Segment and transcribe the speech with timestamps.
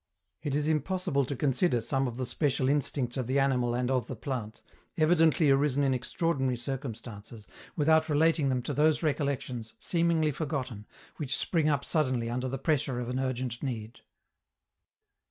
[0.41, 4.07] It is impossible to consider some of the special instincts of the animal and of
[4.07, 4.63] the plant,
[4.97, 10.87] evidently arisen in extraordinary circumstances, without relating them to those recollections, seemingly forgotten,
[11.17, 13.99] which spring up suddenly under the pressure of an urgent need.